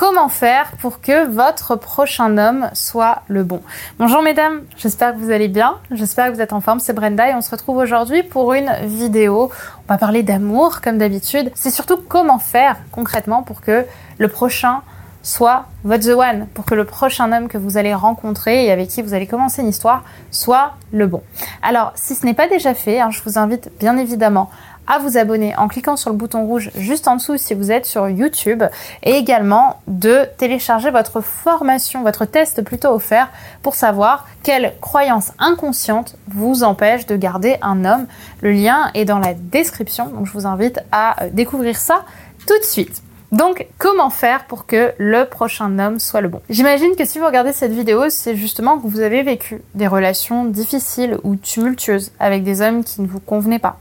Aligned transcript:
comment 0.00 0.30
faire 0.30 0.72
pour 0.80 1.02
que 1.02 1.28
votre 1.28 1.76
prochain 1.76 2.38
homme 2.38 2.70
soit 2.72 3.20
le 3.28 3.44
bon. 3.44 3.60
Bonjour 3.98 4.22
mesdames, 4.22 4.62
j'espère 4.78 5.12
que 5.12 5.18
vous 5.18 5.30
allez 5.30 5.48
bien, 5.48 5.76
j'espère 5.90 6.28
que 6.28 6.36
vous 6.36 6.40
êtes 6.40 6.54
en 6.54 6.62
forme, 6.62 6.80
c'est 6.80 6.94
Brenda 6.94 7.28
et 7.28 7.34
on 7.34 7.42
se 7.42 7.50
retrouve 7.50 7.76
aujourd'hui 7.76 8.22
pour 8.22 8.54
une 8.54 8.72
vidéo. 8.84 9.50
On 9.86 9.92
va 9.92 9.98
parler 9.98 10.22
d'amour 10.22 10.80
comme 10.80 10.96
d'habitude. 10.96 11.52
C'est 11.54 11.70
surtout 11.70 11.98
comment 11.98 12.38
faire 12.38 12.78
concrètement 12.92 13.42
pour 13.42 13.60
que 13.60 13.84
le 14.16 14.28
prochain 14.28 14.80
soit 15.22 15.66
votre 15.84 16.04
the 16.04 16.16
one, 16.16 16.46
pour 16.54 16.64
que 16.64 16.74
le 16.74 16.86
prochain 16.86 17.30
homme 17.30 17.48
que 17.48 17.58
vous 17.58 17.76
allez 17.76 17.92
rencontrer 17.92 18.64
et 18.64 18.72
avec 18.72 18.88
qui 18.88 19.02
vous 19.02 19.12
allez 19.12 19.26
commencer 19.26 19.60
une 19.60 19.68
histoire 19.68 20.04
soit 20.30 20.72
le 20.92 21.06
bon. 21.08 21.22
Alors, 21.62 21.92
si 21.94 22.14
ce 22.14 22.24
n'est 22.24 22.32
pas 22.32 22.48
déjà 22.48 22.72
fait, 22.72 23.00
hein, 23.00 23.10
je 23.10 23.20
vous 23.22 23.38
invite 23.38 23.70
bien 23.78 23.98
évidemment 23.98 24.48
à 24.90 24.98
vous 24.98 25.16
abonner 25.16 25.56
en 25.56 25.68
cliquant 25.68 25.96
sur 25.96 26.10
le 26.10 26.16
bouton 26.16 26.44
rouge 26.44 26.70
juste 26.76 27.06
en 27.06 27.14
dessous 27.16 27.36
si 27.38 27.54
vous 27.54 27.70
êtes 27.70 27.86
sur 27.86 28.08
YouTube 28.08 28.64
et 29.04 29.12
également 29.12 29.80
de 29.86 30.26
télécharger 30.36 30.90
votre 30.90 31.20
formation, 31.20 32.02
votre 32.02 32.24
test 32.24 32.62
plutôt 32.62 32.88
offert 32.88 33.30
pour 33.62 33.76
savoir 33.76 34.26
quelle 34.42 34.74
croyance 34.80 35.30
inconsciente 35.38 36.16
vous 36.26 36.64
empêche 36.64 37.06
de 37.06 37.16
garder 37.16 37.56
un 37.62 37.84
homme. 37.84 38.06
Le 38.40 38.50
lien 38.50 38.90
est 38.94 39.04
dans 39.04 39.20
la 39.20 39.34
description, 39.34 40.06
donc 40.06 40.26
je 40.26 40.32
vous 40.32 40.46
invite 40.46 40.80
à 40.90 41.22
euh, 41.22 41.28
découvrir 41.32 41.76
ça 41.76 42.04
tout 42.48 42.58
de 42.58 42.64
suite. 42.64 43.02
Donc, 43.30 43.68
comment 43.78 44.10
faire 44.10 44.46
pour 44.46 44.66
que 44.66 44.92
le 44.98 45.24
prochain 45.24 45.78
homme 45.78 46.00
soit 46.00 46.20
le 46.20 46.28
bon? 46.28 46.40
J'imagine 46.50 46.96
que 46.96 47.04
si 47.04 47.20
vous 47.20 47.26
regardez 47.26 47.52
cette 47.52 47.70
vidéo, 47.70 48.10
c'est 48.10 48.34
justement 48.34 48.76
que 48.76 48.88
vous 48.88 48.98
avez 48.98 49.22
vécu 49.22 49.62
des 49.76 49.86
relations 49.86 50.44
difficiles 50.44 51.16
ou 51.22 51.36
tumultueuses 51.36 52.10
avec 52.18 52.42
des 52.42 52.60
hommes 52.60 52.82
qui 52.82 53.00
ne 53.00 53.06
vous 53.06 53.20
convenaient 53.20 53.60
pas. 53.60 53.78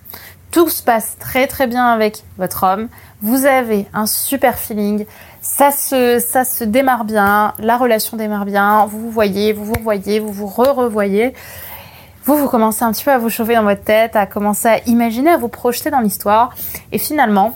Tout 0.51 0.69
se 0.69 0.81
passe 0.81 1.17
très 1.19 1.47
très 1.47 1.67
bien 1.67 1.85
avec 1.85 2.23
votre 2.37 2.63
homme. 2.63 2.87
Vous 3.21 3.45
avez 3.45 3.87
un 3.93 4.07
super 4.07 4.57
feeling. 4.57 5.05
Ça 5.41 5.71
se, 5.71 6.19
ça 6.19 6.43
se 6.43 6.63
démarre 6.63 7.05
bien. 7.05 7.53
La 7.59 7.77
relation 7.77 8.17
démarre 8.17 8.45
bien. 8.45 8.85
Vous 8.85 8.99
vous 8.99 9.11
voyez, 9.11 9.53
vous 9.53 9.65
vous 9.65 9.81
voyez, 9.81 10.19
vous 10.19 10.31
vous 10.31 10.47
re-revoyez. 10.47 11.33
Vous, 12.25 12.35
vous 12.35 12.47
commencez 12.47 12.83
un 12.83 12.91
petit 12.91 13.03
peu 13.03 13.11
à 13.11 13.17
vous 13.17 13.29
chauffer 13.29 13.55
dans 13.55 13.63
votre 13.63 13.83
tête, 13.83 14.15
à 14.15 14.25
commencer 14.25 14.67
à 14.67 14.79
imaginer, 14.85 15.31
à 15.31 15.37
vous 15.37 15.47
projeter 15.47 15.89
dans 15.89 15.99
l'histoire. 15.99 16.53
Et 16.91 16.97
finalement, 16.97 17.55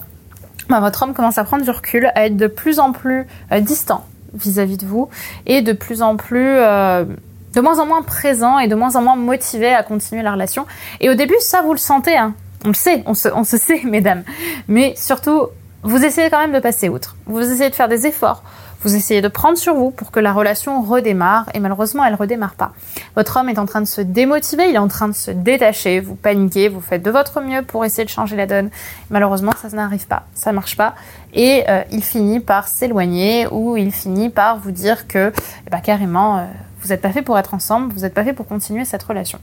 bah, 0.70 0.80
votre 0.80 1.04
homme 1.04 1.14
commence 1.14 1.38
à 1.38 1.44
prendre 1.44 1.64
du 1.64 1.70
recul, 1.70 2.12
à 2.16 2.26
être 2.26 2.38
de 2.38 2.48
plus 2.48 2.80
en 2.80 2.92
plus 2.92 3.28
euh, 3.52 3.60
distant 3.60 4.06
vis-à-vis 4.34 4.78
de 4.78 4.86
vous 4.86 5.10
et 5.46 5.62
de 5.62 5.74
plus 5.74 6.02
en 6.02 6.18
plus 6.18 6.48
euh, 6.58 7.06
de 7.54 7.62
moins 7.62 7.80
en 7.80 7.86
moins 7.86 8.02
présent 8.02 8.58
et 8.58 8.68
de 8.68 8.76
moins 8.76 8.96
en 8.96 9.02
moins 9.02 9.16
motivé 9.16 9.74
à 9.74 9.84
continuer 9.84 10.24
la 10.24 10.32
relation. 10.32 10.66
Et 11.02 11.10
au 11.10 11.14
début, 11.14 11.36
ça 11.40 11.62
vous 11.62 11.74
le 11.74 11.78
sentez, 11.80 12.18
hein. 12.18 12.34
On 12.64 12.70
le 12.70 12.74
sait, 12.74 13.04
on 13.06 13.14
se, 13.14 13.58
sait, 13.58 13.82
mesdames. 13.86 14.24
Mais 14.68 14.94
surtout, 14.96 15.48
vous 15.84 16.04
essayez 16.04 16.30
quand 16.30 16.40
même 16.40 16.54
de 16.54 16.60
passer 16.60 16.90
outre. 16.90 17.16
Vous 17.26 17.40
essayez 17.40 17.70
de 17.70 17.76
faire 17.76 17.90
des 17.90 18.08
efforts. 18.08 18.44
Vous 18.84 18.96
essayez 18.96 19.22
de 19.22 19.30
prendre 19.30 19.58
sur 19.58 19.76
vous 19.76 19.92
pour 19.92 20.12
que 20.12 20.20
la 20.20 20.34
relation 20.34 20.82
redémarre 20.82 21.50
et 21.54 21.62
malheureusement 21.62 22.04
elle 22.04 22.16
redémarre 22.16 22.56
pas. 22.56 22.74
Votre 23.16 23.38
homme 23.38 23.48
est 23.48 23.58
en 23.58 23.66
train 23.66 23.80
de 23.80 23.88
se 23.88 24.02
démotiver, 24.02 24.68
il 24.68 24.76
est 24.76 24.80
en 24.80 24.90
train 24.90 25.08
de 25.08 25.14
se 25.14 25.32
détacher, 25.32 26.02
vous 26.02 26.16
paniquez, 26.16 26.68
vous 26.68 26.82
faites 26.82 27.02
de 27.02 27.10
votre 27.10 27.40
mieux 27.40 27.62
pour 27.62 27.86
essayer 27.86 28.04
de 28.04 28.10
changer 28.10 28.36
la 28.36 28.46
donne. 28.46 28.70
Malheureusement 29.10 29.54
ça 29.62 29.70
n'arrive 29.70 30.06
pas, 30.08 30.24
ça 30.34 30.52
marche 30.52 30.76
pas 30.76 30.96
et 31.34 31.64
euh, 31.70 31.82
il 31.92 32.04
finit 32.04 32.42
par 32.42 32.68
s'éloigner 32.68 33.48
ou 33.52 33.78
il 33.78 33.94
finit 33.94 34.30
par 34.30 34.58
vous 34.58 34.72
dire 34.72 35.08
que 35.08 35.32
eh 35.66 35.70
ben, 35.70 35.80
carrément 35.80 36.40
euh, 36.40 36.44
vous 36.82 36.90
n'êtes 36.90 37.02
pas 37.02 37.14
fait 37.14 37.22
pour 37.22 37.40
être 37.40 37.54
ensemble, 37.54 37.94
vous 37.94 38.02
n'êtes 38.02 38.14
pas 38.14 38.26
fait 38.26 38.34
pour 38.34 38.48
continuer 38.48 38.84
cette 38.84 39.04
relation. 39.04 39.40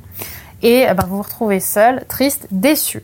Et 0.63 0.85
eh 0.87 0.93
ben, 0.93 1.05
vous 1.09 1.17
vous 1.17 1.23
retrouvez 1.23 1.61
seul, 1.61 2.05
triste, 2.07 2.47
déçu. 2.51 3.03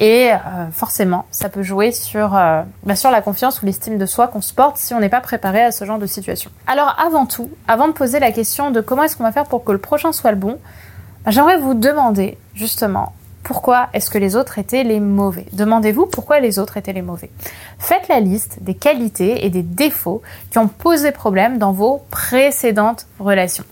Et 0.00 0.32
euh, 0.32 0.36
forcément, 0.72 1.26
ça 1.30 1.50
peut 1.50 1.62
jouer 1.62 1.92
sur, 1.92 2.34
euh, 2.34 2.62
bah, 2.84 2.96
sur 2.96 3.10
la 3.10 3.20
confiance 3.20 3.60
ou 3.62 3.66
l'estime 3.66 3.98
de 3.98 4.06
soi 4.06 4.28
qu'on 4.28 4.40
se 4.40 4.54
porte 4.54 4.78
si 4.78 4.94
on 4.94 5.00
n'est 5.00 5.10
pas 5.10 5.20
préparé 5.20 5.62
à 5.62 5.72
ce 5.72 5.84
genre 5.84 5.98
de 5.98 6.06
situation. 6.06 6.50
Alors 6.66 6.96
avant 6.98 7.26
tout, 7.26 7.50
avant 7.68 7.86
de 7.86 7.92
poser 7.92 8.18
la 8.18 8.32
question 8.32 8.70
de 8.70 8.80
comment 8.80 9.02
est-ce 9.02 9.16
qu'on 9.16 9.24
va 9.24 9.32
faire 9.32 9.44
pour 9.44 9.62
que 9.62 9.72
le 9.72 9.78
prochain 9.78 10.12
soit 10.12 10.30
le 10.30 10.38
bon, 10.38 10.58
bah, 11.24 11.30
j'aimerais 11.30 11.58
vous 11.58 11.74
demander 11.74 12.38
justement 12.54 13.12
pourquoi 13.42 13.88
est-ce 13.92 14.08
que 14.08 14.18
les 14.18 14.36
autres 14.36 14.58
étaient 14.58 14.84
les 14.84 15.00
mauvais? 15.00 15.46
Demandez-vous 15.52 16.06
pourquoi 16.06 16.40
les 16.40 16.58
autres 16.58 16.78
étaient 16.78 16.92
les 16.94 17.02
mauvais. 17.02 17.30
Faites 17.78 18.08
la 18.08 18.20
liste 18.20 18.58
des 18.62 18.74
qualités 18.74 19.44
et 19.44 19.50
des 19.50 19.62
défauts 19.62 20.22
qui 20.50 20.58
ont 20.58 20.68
posé 20.68 21.12
problème 21.12 21.58
dans 21.58 21.72
vos 21.72 22.02
précédentes 22.10 23.06
relations. 23.18 23.64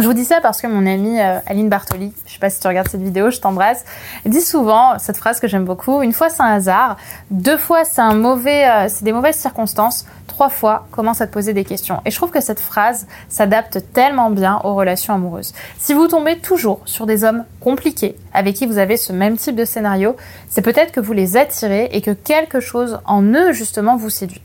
Je 0.00 0.08
vous 0.08 0.12
dis 0.12 0.24
ça 0.24 0.40
parce 0.40 0.60
que 0.60 0.66
mon 0.66 0.86
amie 0.86 1.20
euh, 1.20 1.38
Aline 1.46 1.68
Bartoli, 1.68 2.12
je 2.26 2.32
sais 2.32 2.40
pas 2.40 2.50
si 2.50 2.58
tu 2.58 2.66
regardes 2.66 2.88
cette 2.88 3.02
vidéo, 3.02 3.30
je 3.30 3.38
t'embrasse, 3.38 3.84
dit 4.26 4.40
souvent 4.40 4.98
cette 4.98 5.16
phrase 5.16 5.38
que 5.38 5.46
j'aime 5.46 5.64
beaucoup 5.64 6.02
une 6.02 6.12
fois 6.12 6.30
c'est 6.30 6.42
un 6.42 6.52
hasard, 6.52 6.96
deux 7.30 7.56
fois 7.56 7.84
c'est 7.84 8.00
un 8.00 8.14
mauvais, 8.14 8.68
euh, 8.68 8.86
c'est 8.88 9.04
des 9.04 9.12
mauvaises 9.12 9.36
circonstances, 9.36 10.04
trois 10.26 10.48
fois 10.48 10.88
commence 10.90 11.20
à 11.20 11.28
te 11.28 11.32
poser 11.32 11.52
des 11.52 11.62
questions. 11.62 12.00
Et 12.04 12.10
je 12.10 12.16
trouve 12.16 12.32
que 12.32 12.40
cette 12.40 12.58
phrase 12.58 13.06
s'adapte 13.28 13.84
tellement 13.92 14.30
bien 14.30 14.60
aux 14.64 14.74
relations 14.74 15.14
amoureuses. 15.14 15.54
Si 15.78 15.94
vous 15.94 16.08
tombez 16.08 16.40
toujours 16.40 16.80
sur 16.86 17.06
des 17.06 17.22
hommes 17.22 17.44
compliqués 17.60 18.16
avec 18.32 18.56
qui 18.56 18.66
vous 18.66 18.78
avez 18.78 18.96
ce 18.96 19.12
même 19.12 19.36
type 19.36 19.54
de 19.54 19.64
scénario, 19.64 20.16
c'est 20.48 20.62
peut-être 20.62 20.90
que 20.90 21.00
vous 21.00 21.12
les 21.12 21.36
attirez 21.36 21.88
et 21.92 22.00
que 22.00 22.10
quelque 22.10 22.58
chose 22.58 22.98
en 23.04 23.22
eux 23.22 23.52
justement 23.52 23.96
vous 23.96 24.10
séduit. 24.10 24.42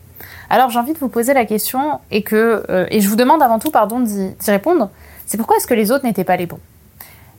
Alors 0.50 0.70
j'ai 0.72 0.80
envie 0.80 0.94
de 0.94 1.00
vous 1.00 1.10
poser 1.10 1.34
la 1.34 1.46
question 1.46 2.00
et 2.10 2.24
que 2.24 2.66
euh, 2.70 2.88
et 2.90 3.02
je 3.02 3.10
vous 3.10 3.16
demande 3.16 3.44
avant 3.44 3.60
tout 3.60 3.70
pardon 3.70 4.00
d'y 4.00 4.34
répondre. 4.48 4.90
C'est 5.26 5.38
pourquoi 5.38 5.58
est-ce 5.58 5.68
que 5.68 5.76
les 5.76 5.92
autres 5.92 6.06
n'étaient 6.06 6.24
pas 6.24 6.38
les 6.38 6.48
bons? 6.48 6.60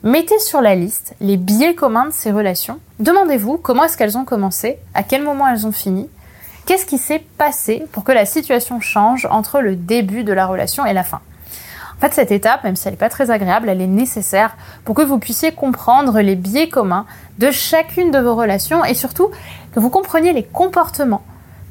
Mettez 0.03 0.39
sur 0.39 0.61
la 0.61 0.75
liste 0.77 1.15
les 1.21 1.37
biais 1.37 1.75
communs 1.75 2.07
de 2.07 2.13
ces 2.13 2.31
relations. 2.31 2.79
Demandez-vous 3.01 3.59
comment 3.59 3.85
est-ce 3.85 3.97
qu'elles 3.97 4.17
ont 4.17 4.25
commencé, 4.25 4.79
à 4.95 5.03
quel 5.03 5.25
moment 5.25 5.47
elles 5.49 5.67
ont 5.67 5.73
fini, 5.73 6.09
qu'est-ce 6.67 6.87
qui 6.87 6.99
s'est 6.99 7.25
passé 7.37 7.85
pour 7.93 8.05
que 8.05 8.13
la 8.13 8.25
situation 8.25 8.81
change 8.81 9.27
entre 9.31 9.61
le 9.61 9.75
début 9.75 10.23
de 10.23 10.33
la 10.33 10.47
relation 10.47 10.87
et 10.87 10.93
la 10.93 11.03
fin? 11.03 11.21
En 11.97 12.01
fait, 12.01 12.15
cette 12.15 12.31
étape, 12.31 12.65
même 12.65 12.77
si 12.77 12.89
elle 12.89 12.95
n'est 12.95 12.99
pas 12.99 13.11
très 13.11 13.31
agréable, 13.31 13.69
elle 13.69 13.83
est 13.83 13.87
nécessaire 13.87 14.57
pour 14.87 14.95
que 14.95 15.03
vous 15.03 15.19
puissiez 15.19 15.53
comprendre 15.53 16.21
les 16.21 16.35
biais 16.35 16.71
communs 16.71 17.05
de 17.39 17.51
chacune 17.51 18.11
de 18.11 18.19
vos 18.19 18.35
relations 18.35 18.83
et 18.87 18.95
surtout 18.95 19.31
que 19.75 19.81
vous 19.81 19.91
compreniez 19.91 20.33
les 20.33 20.45
comportements 20.45 21.23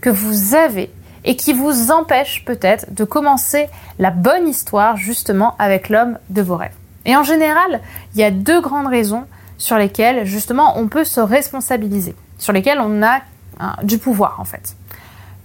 que 0.01 0.11
vous 0.11 0.53
avez 0.53 0.91
et 1.25 1.35
qui 1.35 1.53
vous 1.53 1.91
empêche 1.91 2.43
peut-être 2.45 2.93
de 2.93 3.03
commencer 3.03 3.67
la 3.97 4.11
bonne 4.11 4.47
histoire 4.47 4.97
justement 4.97 5.55
avec 5.59 5.89
l'homme 5.89 6.17
de 6.29 6.41
vos 6.41 6.55
rêves. 6.55 6.73
Et 7.05 7.15
en 7.15 7.23
général, 7.23 7.81
il 8.13 8.21
y 8.21 8.23
a 8.23 8.31
deux 8.31 8.61
grandes 8.61 8.87
raisons 8.87 9.25
sur 9.57 9.77
lesquelles 9.77 10.25
justement 10.25 10.77
on 10.77 10.87
peut 10.87 11.03
se 11.03 11.19
responsabiliser, 11.19 12.15
sur 12.37 12.53
lesquelles 12.53 12.79
on 12.79 13.03
a 13.03 13.19
hein, 13.59 13.75
du 13.83 13.97
pouvoir 13.97 14.39
en 14.39 14.45
fait. 14.45 14.75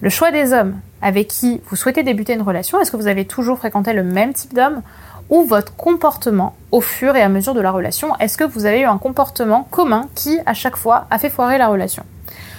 Le 0.00 0.10
choix 0.10 0.30
des 0.30 0.52
hommes 0.52 0.78
avec 1.02 1.28
qui 1.28 1.60
vous 1.68 1.76
souhaitez 1.76 2.02
débuter 2.02 2.34
une 2.34 2.42
relation, 2.42 2.80
est-ce 2.80 2.90
que 2.90 2.96
vous 2.96 3.06
avez 3.06 3.24
toujours 3.24 3.58
fréquenté 3.58 3.92
le 3.92 4.02
même 4.02 4.32
type 4.32 4.54
d'homme 4.54 4.82
ou 5.30 5.44
votre 5.44 5.74
comportement 5.74 6.54
au 6.70 6.80
fur 6.80 7.16
et 7.16 7.22
à 7.22 7.28
mesure 7.28 7.54
de 7.54 7.60
la 7.60 7.70
relation, 7.70 8.14
est-ce 8.18 8.36
que 8.36 8.44
vous 8.44 8.66
avez 8.66 8.80
eu 8.80 8.84
un 8.84 8.98
comportement 8.98 9.66
commun 9.70 10.08
qui 10.14 10.38
à 10.46 10.54
chaque 10.54 10.76
fois 10.76 11.06
a 11.10 11.18
fait 11.18 11.30
foirer 11.30 11.58
la 11.58 11.68
relation? 11.68 12.04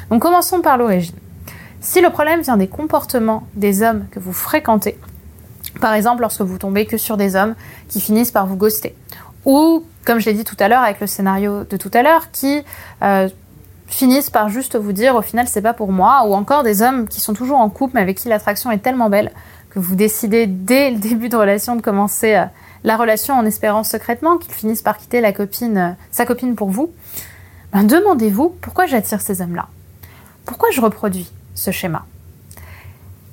Donc 0.10 0.22
commençons 0.22 0.62
par 0.62 0.78
l'origine. 0.78 1.16
Si 1.86 2.02
le 2.02 2.10
problème 2.10 2.42
vient 2.42 2.58
des 2.58 2.68
comportements 2.68 3.44
des 3.54 3.84
hommes 3.84 4.08
que 4.10 4.20
vous 4.20 4.34
fréquentez, 4.34 4.98
par 5.80 5.94
exemple 5.94 6.22
lorsque 6.22 6.42
vous 6.42 6.58
tombez 6.58 6.88
que 6.88 6.98
sur 6.98 7.16
des 7.16 7.36
hommes 7.36 7.54
qui 7.90 8.02
finissent 8.02 8.32
par 8.32 8.48
vous 8.48 8.56
ghoster, 8.56 8.96
ou 9.46 9.84
comme 10.04 10.18
je 10.18 10.26
l'ai 10.26 10.34
dit 10.34 10.44
tout 10.44 10.56
à 10.60 10.68
l'heure 10.68 10.82
avec 10.82 11.00
le 11.00 11.06
scénario 11.06 11.64
de 11.64 11.78
tout 11.78 11.92
à 11.94 12.02
l'heure, 12.02 12.32
qui 12.32 12.64
euh, 13.04 13.30
finissent 13.86 14.32
par 14.32 14.50
juste 14.50 14.76
vous 14.76 14.94
dire 14.94 15.16
au 15.16 15.22
final 15.22 15.48
c'est 15.48 15.62
pas 15.62 15.74
pour 15.74 15.92
moi, 15.92 16.24
ou 16.26 16.34
encore 16.34 16.64
des 16.64 16.82
hommes 16.82 17.08
qui 17.08 17.22
sont 17.22 17.36
toujours 17.36 17.60
en 17.60 17.70
couple 17.70 17.92
mais 17.94 18.02
avec 18.02 18.18
qui 18.18 18.30
l'attraction 18.30 18.72
est 18.72 18.80
tellement 18.80 19.12
belle 19.12 19.32
que 19.70 19.78
vous 19.78 19.94
décidez 19.94 20.48
dès 20.48 20.90
le 20.90 20.98
début 20.98 21.30
de 21.30 21.38
relation 21.38 21.76
de 21.76 21.84
commencer 21.84 22.34
euh, 22.34 22.46
la 22.84 22.98
relation 22.98 23.36
en 23.36 23.46
espérant 23.46 23.84
secrètement 23.84 24.40
qu'ils 24.40 24.56
finissent 24.56 24.82
par 24.82 24.98
quitter 24.98 25.22
la 25.22 25.34
copine, 25.34 25.78
euh, 25.78 25.92
sa 26.10 26.26
copine 26.26 26.56
pour 26.56 26.72
vous. 26.72 26.92
Ben, 27.74 27.84
demandez-vous 27.84 28.50
pourquoi 28.60 28.88
j'attire 28.88 29.22
ces 29.22 29.40
hommes-là? 29.44 29.68
Pourquoi 30.46 30.72
je 30.72 30.82
reproduis? 30.82 31.32
Ce 31.56 31.72
schéma. 31.72 32.06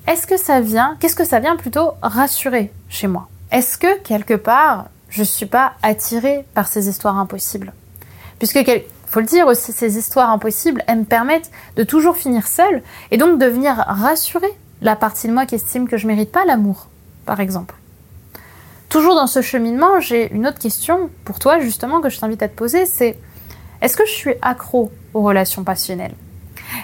Est-ce 0.07 0.27
que 0.27 0.37
ça 0.37 0.61
vient, 0.61 0.97
qu'est-ce 0.99 1.15
que 1.15 1.25
ça 1.25 1.39
vient 1.39 1.57
plutôt 1.57 1.93
rassurer 2.03 2.73
chez 2.89 3.07
moi? 3.07 3.29
Est-ce 3.51 3.77
que 3.77 3.99
quelque 4.01 4.35
part, 4.35 4.87
je 5.11 5.21
ne 5.21 5.27
suis 5.27 5.47
pas 5.47 5.75
attirée 5.83 6.47
par 6.55 6.67
ces 6.67 6.89
histoires 6.89 7.19
impossibles? 7.19 7.73
Puisque, 8.39 8.59
faut 9.07 9.21
le 9.21 9.27
dire 9.27 9.47
aussi, 9.47 9.73
ces 9.73 9.99
histoires 9.99 10.31
impossibles, 10.31 10.83
elles 10.87 11.01
me 11.01 11.05
permettent 11.05 11.51
de 11.77 11.85
toujours 11.85 12.17
finir 12.17 12.47
seule 12.49 12.83
et 13.11 13.19
donc 13.19 13.39
de 13.39 13.47
venir 13.47 13.77
rassurer 13.77 14.51
la 14.81 14.97
partie 14.97 15.29
de 15.29 15.33
moi 15.33 15.47
qui 15.47 15.55
estime 15.55 15.87
que 15.87 15.97
je 15.97 16.07
mérite 16.07 16.33
pas 16.33 16.45
l'amour, 16.45 16.89
par 17.27 17.39
exemple. 17.41 17.75
Toujours 18.89 19.15
dans 19.15 19.27
ce 19.27 19.41
cheminement, 19.41 20.01
j'ai 20.01 20.33
une 20.33 20.47
autre 20.47 20.59
question 20.59 21.11
pour 21.25 21.39
toi 21.39 21.61
justement 21.61 22.01
que 22.01 22.11
je 22.11 22.19
t'invite 22.19 22.43
à 22.43 22.49
te 22.49 22.57
poser, 22.57 22.87
c'est 22.87 23.19
est-ce 23.81 23.97
que 23.97 24.07
je 24.07 24.13
suis 24.13 24.35
accro 24.43 24.91
aux 25.15 25.23
relations 25.23 25.63
passionnelles? 25.63 26.15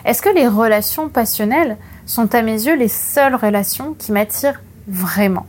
Est-ce 0.04 0.22
que 0.22 0.28
les 0.28 0.46
relations 0.46 1.08
passionnelles 1.08 1.76
sont 2.06 2.34
à 2.34 2.42
mes 2.42 2.66
yeux 2.66 2.76
les 2.76 2.88
seules 2.88 3.34
relations 3.34 3.94
qui 3.98 4.12
m'attirent 4.12 4.60
vraiment? 4.86 5.46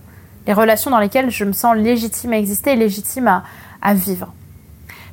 Les 0.47 0.53
relations 0.53 0.91
dans 0.91 0.99
lesquelles 0.99 1.29
je 1.29 1.45
me 1.45 1.53
sens 1.53 1.75
légitime 1.75 2.33
à 2.33 2.37
exister 2.37 2.71
et 2.71 2.75
légitime 2.75 3.43
à, 3.81 3.93
vivre? 3.93 4.33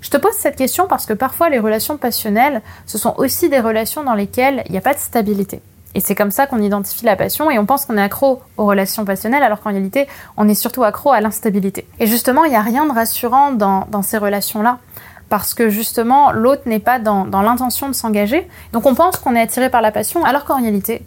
Je 0.01 0.11
te 0.11 0.17
pose 0.17 0.33
cette 0.33 0.57
question 0.57 0.87
parce 0.87 1.07
que 1.07 1.13
parfois 1.13 1.49
les 1.49 1.59
relations 1.59 1.97
passionnelles, 1.97 2.63
ce 2.87 2.99
sont 2.99 3.15
aussi 3.19 3.49
des 3.49 3.61
relations 3.61 4.05
dans 4.05 4.15
lesquelles 4.15 4.63
il 4.67 4.73
n'y 4.73 4.79
a 4.79 4.83
pas 4.83 4.95
de 4.95 4.99
stabilité. 4.99 5.61
Et 5.97 6.01
c'est 6.01 6.15
comme 6.15 6.31
ça 6.31 6.47
qu'on 6.47 6.61
identifie 6.61 7.07
la 7.07 7.17
passion 7.17 7.51
et 7.51 7.59
on 7.59 7.65
pense 7.65 7.87
qu'on 7.87 7.97
est 7.97 8.03
accro 8.03 8.43
aux 8.59 8.67
relations 8.67 9.07
passionnelles 9.07 9.43
alors 9.43 9.63
qu'en 9.63 9.71
réalité, 9.71 10.07
on 10.37 10.47
est 10.47 10.55
surtout 10.55 10.85
accro 10.85 11.11
à 11.11 11.23
l'instabilité. 11.23 11.87
Et 11.99 12.07
justement, 12.07 12.45
il 12.45 12.51
n'y 12.51 12.57
a 12.57 12.61
rien 12.61 12.85
de 12.85 12.93
rassurant 12.93 13.53
dans, 13.53 14.03
ces 14.03 14.19
relations-là 14.19 14.79
parce 15.29 15.55
que 15.55 15.69
justement, 15.69 16.33
l'autre 16.33 16.63
n'est 16.67 16.79
pas 16.79 16.99
dans, 16.99 17.25
l'intention 17.25 17.89
de 17.89 17.95
s'engager. 17.95 18.49
Donc 18.73 18.87
on 18.87 18.95
pense 18.95 19.17
qu'on 19.17 19.35
est 19.35 19.41
attiré 19.41 19.71
par 19.71 19.83
la 19.83 19.93
passion 19.93 20.25
alors 20.25 20.45
qu'en 20.45 20.61
réalité, 20.61 21.03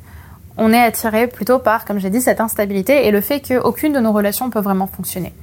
on 0.57 0.73
est 0.73 0.81
attiré 0.81 1.27
plutôt 1.27 1.59
par, 1.59 1.85
comme 1.85 1.99
j'ai 1.99 2.09
dit, 2.09 2.21
cette 2.21 2.41
instabilité 2.41 3.07
et 3.07 3.11
le 3.11 3.21
fait 3.21 3.39
qu'aucune 3.39 3.93
de 3.93 3.99
nos 3.99 4.11
relations 4.11 4.49
peut 4.49 4.59
vraiment 4.59 4.87
fonctionner. 4.87 5.33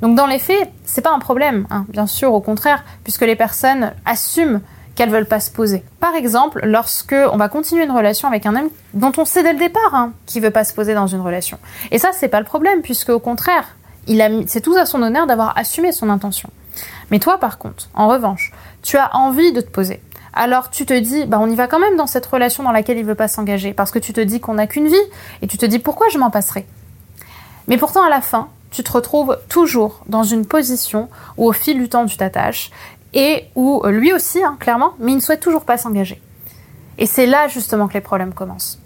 Donc 0.00 0.16
dans 0.16 0.26
les 0.26 0.38
faits, 0.38 0.70
c'est 0.84 1.02
pas 1.02 1.12
un 1.12 1.18
problème, 1.18 1.66
hein, 1.70 1.84
bien 1.88 2.06
sûr, 2.06 2.32
au 2.32 2.40
contraire, 2.40 2.84
puisque 3.04 3.22
les 3.22 3.36
personnes 3.36 3.92
assument 4.06 4.60
qu'elles 4.94 5.10
veulent 5.10 5.26
pas 5.26 5.40
se 5.40 5.50
poser. 5.50 5.82
Par 6.00 6.14
exemple, 6.14 6.60
lorsque 6.64 7.16
on 7.32 7.36
va 7.36 7.48
continuer 7.48 7.84
une 7.84 7.90
relation 7.90 8.28
avec 8.28 8.46
un 8.46 8.54
homme 8.54 8.68
dont 8.94 9.12
on 9.18 9.24
sait 9.24 9.42
dès 9.42 9.52
le 9.52 9.58
départ 9.58 9.94
hein, 9.94 10.12
qu'il 10.26 10.42
veut 10.42 10.50
pas 10.50 10.64
se 10.64 10.72
poser 10.72 10.94
dans 10.94 11.06
une 11.06 11.20
relation. 11.20 11.58
Et 11.90 11.98
ça, 11.98 12.10
c'est 12.12 12.28
pas 12.28 12.38
le 12.38 12.46
problème, 12.46 12.80
puisque 12.80 13.10
au 13.10 13.18
contraire, 13.18 13.76
c'est 14.46 14.60
tout 14.60 14.76
à 14.76 14.86
son 14.86 15.02
honneur 15.02 15.26
d'avoir 15.26 15.56
assumé 15.58 15.92
son 15.92 16.10
intention. 16.10 16.50
Mais 17.10 17.18
toi, 17.18 17.38
par 17.38 17.58
contre, 17.58 17.88
en 17.94 18.08
revanche, 18.08 18.52
tu 18.82 18.96
as 18.96 19.14
envie 19.16 19.52
de 19.52 19.60
te 19.60 19.70
poser. 19.70 20.00
Alors 20.32 20.70
tu 20.70 20.84
te 20.84 20.98
dis, 20.98 21.26
bah 21.26 21.38
on 21.40 21.48
y 21.48 21.54
va 21.54 21.68
quand 21.68 21.78
même 21.78 21.96
dans 21.96 22.08
cette 22.08 22.26
relation 22.26 22.64
dans 22.64 22.72
laquelle 22.72 22.98
il 22.98 23.04
veut 23.04 23.14
pas 23.14 23.28
s'engager, 23.28 23.72
parce 23.72 23.92
que 23.92 24.00
tu 24.00 24.12
te 24.12 24.20
dis 24.20 24.40
qu'on 24.40 24.54
n'a 24.54 24.66
qu'une 24.66 24.88
vie, 24.88 24.96
et 25.42 25.46
tu 25.46 25.58
te 25.58 25.66
dis 25.66 25.78
pourquoi 25.78 26.08
je 26.08 26.18
m'en 26.18 26.30
passerai? 26.30 26.66
Mais 27.68 27.78
pourtant 27.78 28.02
à 28.02 28.10
la 28.10 28.20
fin, 28.20 28.48
tu 28.72 28.82
te 28.82 28.90
retrouves 28.90 29.38
toujours 29.48 30.02
dans 30.06 30.24
une 30.24 30.44
position 30.44 31.08
où 31.36 31.46
au 31.46 31.52
fil 31.52 31.78
du 31.78 31.88
temps 31.88 32.06
tu 32.06 32.16
t'attaches 32.16 32.72
et 33.12 33.44
où 33.54 33.80
euh, 33.84 33.92
lui 33.92 34.12
aussi, 34.12 34.42
hein, 34.42 34.56
clairement, 34.58 34.94
mais 34.98 35.12
il 35.12 35.16
ne 35.16 35.20
souhaite 35.20 35.40
toujours 35.40 35.64
pas 35.64 35.78
s'engager. 35.78 36.20
Et 36.98 37.06
c'est 37.06 37.26
là 37.26 37.46
justement 37.46 37.86
que 37.86 37.94
les 37.94 38.00
problèmes 38.00 38.34
commencent. 38.34 38.80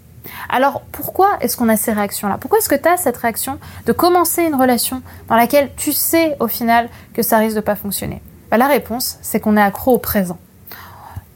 Alors 0.49 0.81
pourquoi 0.91 1.37
est-ce 1.41 1.57
qu'on 1.57 1.69
a 1.69 1.77
ces 1.77 1.91
réactions-là? 1.91 2.37
Pourquoi 2.39 2.59
est-ce 2.59 2.69
que 2.69 2.75
tu 2.75 2.87
as 2.87 2.97
cette 2.97 3.17
réaction 3.17 3.59
de 3.85 3.91
commencer 3.91 4.43
une 4.43 4.55
relation 4.55 5.01
dans 5.27 5.35
laquelle 5.35 5.71
tu 5.77 5.93
sais 5.93 6.35
au 6.39 6.47
final 6.47 6.89
que 7.13 7.21
ça 7.21 7.37
risque 7.37 7.55
de 7.55 7.61
pas 7.61 7.75
fonctionner? 7.75 8.21
Bah, 8.51 8.57
La 8.57 8.67
réponse, 8.67 9.17
c'est 9.21 9.39
qu'on 9.39 9.57
est 9.57 9.61
accro 9.61 9.93
au 9.93 9.99
présent. 9.99 10.37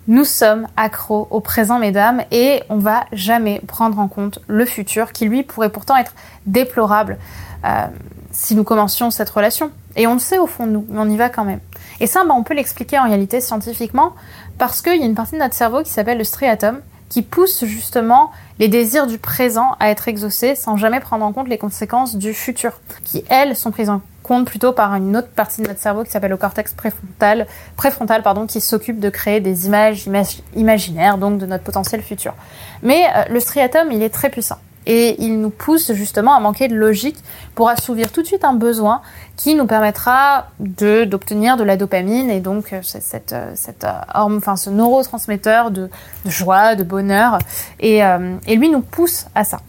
Nous 0.08 0.26
sommes 0.26 0.68
accros 0.76 1.30
au 1.32 1.40
présent, 1.40 1.80
mesdames, 1.80 2.24
et 2.30 2.62
on 2.68 2.78
va 2.78 3.06
jamais 3.14 3.62
prendre 3.68 4.00
en 4.00 4.10
compte 4.10 4.40
le 4.48 4.66
futur 4.66 5.14
qui, 5.14 5.26
lui, 5.26 5.44
pourrait 5.44 5.70
pourtant 5.70 5.96
être 5.96 6.14
déplorable 6.46 7.18
euh, 7.64 7.86
si 8.32 8.54
nous 8.54 8.66
commencions 8.66 9.12
cette 9.12 9.30
relation. 9.30 9.72
Et 9.96 10.06
on 10.06 10.14
le 10.14 10.20
sait 10.20 10.40
au 10.40 10.48
fond 10.48 10.68
de 10.68 10.72
nous, 10.72 10.86
mais 10.90 11.00
on 11.00 11.10
y 11.10 11.16
va 11.16 11.30
quand 11.30 11.46
même. 11.46 11.62
Et 12.02 12.08
ça, 12.08 12.26
bah, 12.26 12.34
on 12.36 12.44
peut 12.44 12.54
l'expliquer 12.54 13.00
en 13.00 13.04
réalité 13.04 13.40
scientifiquement 13.40 14.12
parce 14.58 14.82
qu'il 14.82 14.98
y 14.98 15.04
a 15.04 15.06
une 15.06 15.16
partie 15.16 15.36
de 15.36 15.40
notre 15.40 15.54
cerveau 15.54 15.84
qui 15.84 15.92
s'appelle 15.92 16.18
le 16.18 16.26
striatum 16.26 16.82
qui 17.14 17.22
pousse 17.22 17.64
justement 17.66 18.32
les 18.58 18.68
désirs 18.68 19.06
du 19.06 19.20
présent 19.20 19.76
à 19.80 19.92
être 19.92 20.08
exaucés 20.08 20.56
sans 20.56 20.78
jamais 20.78 21.00
prendre 21.00 21.24
en 21.24 21.32
compte 21.32 21.48
les 21.48 21.60
conséquences 21.60 22.16
du 22.16 22.34
futur, 22.34 22.80
qui 23.04 23.24
elles 23.30 23.56
sont 23.56 23.70
prises 23.70 23.92
en 23.92 24.02
compte 24.24 24.48
plutôt 24.48 24.72
par 24.72 24.96
une 24.96 25.16
autre 25.16 25.28
partie 25.28 25.62
de 25.62 25.68
notre 25.68 25.80
cerveau 25.80 26.04
qui 26.04 26.10
s'appelle 26.10 26.32
le 26.32 26.38
cortex 26.38 26.74
préfrontal, 26.74 27.46
préfrontal 27.76 28.24
pardon, 28.24 28.48
qui 28.48 28.60
s'occupe 28.60 29.00
de 29.00 29.12
créer 29.12 29.42
des 29.42 29.68
images 29.68 30.08
imaginaires 30.56 31.20
donc 31.20 31.38
de 31.38 31.46
notre 31.46 31.64
potentiel 31.64 32.02
futur. 32.02 32.34
Mais 32.82 33.04
euh, 33.16 33.26
le 33.30 33.40
striatum, 33.40 33.92
il 33.92 34.02
est 34.02 34.10
très 34.10 34.32
puissant 34.32 34.58
et 34.86 35.22
il 35.24 35.40
nous 35.40 35.50
pousse 35.50 35.94
justement 35.94 36.36
à 36.36 36.40
manquer 36.40 36.68
de 36.68 36.76
logique 36.76 37.18
pour 37.56 37.70
assouvir 37.70 38.12
tout 38.12 38.22
de 38.22 38.28
suite 38.28 38.44
un 38.44 38.54
besoin 38.54 39.02
qui 39.38 39.56
nous 39.56 39.66
permettra 39.66 40.48
de 40.60 41.06
d'obtenir 41.06 41.58
de 41.58 41.64
la 41.64 41.78
dopamine 41.78 42.30
et 42.30 42.40
donc 42.40 42.74
euh, 42.74 42.80
cette 42.84 43.34
euh, 43.34 43.52
cette 43.56 43.86
hormone, 44.14 44.38
enfin 44.38 44.56
ce 44.56 44.70
neurotransmetteur 44.70 45.72
de, 45.72 45.90
joie, 46.26 46.76
de 46.76 46.84
bonheur 46.84 47.40
et, 47.80 48.02
et 48.48 48.56
lui 48.56 48.70
nous 48.70 48.82
pousse 48.82 49.26
à 49.36 49.44
ça. 49.44 49.60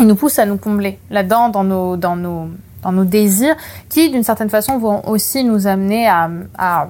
Il 0.00 0.06
nous 0.06 0.14
pousse 0.14 0.38
à 0.38 0.46
nous 0.46 0.56
combler 0.56 0.98
là-dedans 1.10 1.48
dans 1.48 1.64
nos 1.64 1.96
dans 1.96 2.16
nos 2.16 2.48
dans 2.82 2.92
nos 2.92 3.04
désirs, 3.04 3.56
qui 3.88 4.10
d'une 4.10 4.22
certaine 4.22 4.50
façon 4.50 4.78
vont 4.78 5.06
aussi 5.08 5.44
nous 5.44 5.66
amener 5.66 6.08
à, 6.08 6.30
à, 6.56 6.88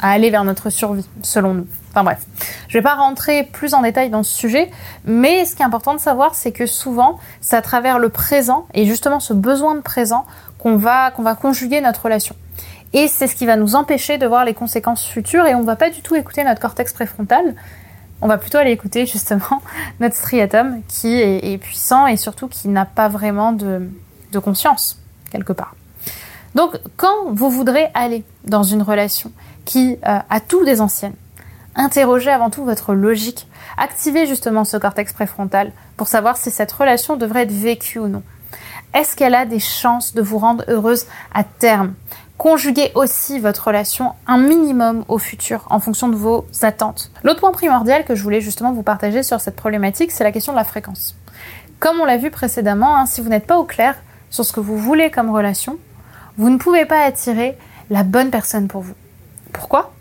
aller 0.00 0.30
vers 0.30 0.44
notre 0.44 0.70
survie, 0.70 1.06
selon 1.22 1.54
nous. 1.54 1.66
Enfin 1.92 2.04
bref, 2.04 2.24
je 2.68 2.78
vais 2.78 2.82
pas 2.82 2.94
rentrer 2.94 3.44
plus 3.44 3.74
en 3.74 3.82
détail 3.82 4.08
dans 4.08 4.22
ce 4.22 4.34
sujet, 4.34 4.70
mais 5.04 5.44
ce 5.44 5.54
qui 5.54 5.62
est 5.62 5.64
important 5.64 5.92
de 5.92 6.00
savoir, 6.00 6.34
c'est 6.34 6.52
que 6.52 6.64
souvent, 6.64 7.18
c'est 7.42 7.56
à 7.56 7.60
travers 7.60 7.98
le 7.98 8.08
présent 8.08 8.66
et 8.72 8.86
justement 8.86 9.20
ce 9.20 9.34
besoin 9.34 9.74
de 9.74 9.80
présent 9.80 10.24
qu'on 10.58 10.76
va 10.76 11.10
qu'on 11.10 11.22
va 11.22 11.34
conjuguer 11.34 11.82
notre 11.82 12.02
relation. 12.02 12.34
Et 12.94 13.08
c'est 13.08 13.26
ce 13.26 13.34
qui 13.34 13.44
va 13.44 13.56
nous 13.56 13.74
empêcher 13.74 14.16
de 14.16 14.26
voir 14.26 14.44
les 14.44 14.54
conséquences 14.54 15.04
futures 15.04 15.46
et 15.46 15.54
on 15.54 15.62
va 15.62 15.76
pas 15.76 15.90
du 15.90 16.00
tout 16.00 16.14
écouter 16.14 16.44
notre 16.44 16.60
cortex 16.60 16.92
préfrontal. 16.94 17.54
On 18.22 18.28
va 18.28 18.38
plutôt 18.38 18.58
aller 18.58 18.70
écouter 18.70 19.04
justement 19.04 19.62
notre 20.00 20.14
striatum 20.14 20.82
qui 20.88 21.20
est, 21.20 21.58
puissant 21.58 22.06
et 22.06 22.16
surtout 22.16 22.48
qui 22.48 22.68
n'a 22.68 22.86
pas 22.86 23.08
vraiment 23.08 23.52
de, 23.52 23.90
de 24.32 24.38
conscience 24.38 24.98
quelque 25.30 25.52
part. 25.52 25.74
Donc, 26.54 26.78
quand 26.96 27.30
vous 27.30 27.50
voudrez 27.50 27.90
aller 27.94 28.24
dans 28.44 28.62
une 28.62 28.82
relation 28.82 29.32
qui 29.64 29.98
euh, 30.06 30.18
a 30.28 30.40
tout 30.40 30.64
des 30.64 30.80
anciennes, 30.80 31.14
interrogez 31.74 32.30
avant 32.30 32.50
tout 32.50 32.64
votre 32.64 32.94
logique, 32.94 33.46
activez 33.76 34.26
justement 34.26 34.64
ce 34.64 34.76
cortex 34.76 35.12
préfrontal 35.12 35.72
pour 35.96 36.08
savoir 36.08 36.36
si 36.36 36.50
cette 36.50 36.72
relation 36.72 37.16
devrait 37.16 37.42
être 37.42 37.52
vécue 37.52 37.98
ou 37.98 38.08
non. 38.08 38.22
Est-ce 38.94 39.16
qu'elle 39.16 39.34
a 39.34 39.46
des 39.46 39.58
chances 39.58 40.14
de 40.14 40.20
vous 40.20 40.38
rendre 40.38 40.64
heureuse 40.68 41.06
à 41.32 41.44
terme? 41.44 41.94
Conjuguez 42.36 42.92
aussi 42.94 43.38
votre 43.38 43.68
relation 43.68 44.12
un 44.26 44.36
minimum 44.36 45.04
au 45.08 45.18
futur 45.18 45.64
en 45.70 45.80
fonction 45.80 46.08
de 46.08 46.16
vos 46.16 46.44
attentes. 46.62 47.10
L'autre 47.22 47.40
point 47.40 47.52
primordial 47.52 48.04
que 48.04 48.14
je 48.14 48.22
voulais 48.22 48.40
justement 48.40 48.72
vous 48.72 48.82
partager 48.82 49.22
sur 49.22 49.40
cette 49.40 49.56
problématique, 49.56 50.10
c'est 50.10 50.24
la 50.24 50.32
question 50.32 50.52
de 50.52 50.58
la 50.58 50.64
fréquence. 50.64 51.16
Comme 51.78 52.00
on 52.00 52.04
l'a 52.04 52.16
vu 52.16 52.30
précédemment, 52.30 52.96
hein, 52.96 53.06
si 53.06 53.20
vous 53.20 53.28
n'êtes 53.28 53.46
pas 53.46 53.58
au 53.58 53.64
clair 53.64 53.96
sur 54.28 54.44
ce 54.44 54.52
que 54.52 54.60
vous 54.60 54.76
voulez 54.76 55.10
comme 55.10 55.30
relation, 55.30 55.78
vous 56.36 56.50
ne 56.50 56.58
pouvez 56.58 56.84
pas 56.84 57.04
attirer 57.04 57.56
la 57.90 58.02
bonne 58.02 58.30
personne 58.30 58.68
pour 58.68 58.82
vous. 58.82 58.94
Pourquoi? 59.52 59.92